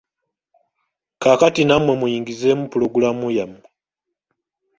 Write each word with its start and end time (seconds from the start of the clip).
Kaakati 1.21 1.61
nnammwe 1.63 1.93
muyingizeemu 1.99 2.63
puloguraamu 2.71 3.27
yammwe. 3.37 3.67